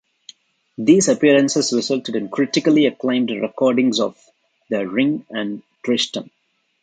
These 0.79 1.09
appearances 1.09 1.71
resulted 1.73 2.15
in 2.15 2.29
critically 2.29 2.87
acclaimed 2.87 3.29
recordings 3.29 3.99
of 3.99 4.17
the 4.67 4.87
"Ring" 4.87 5.27
and 5.29 5.61
"Tristan". 5.85 6.31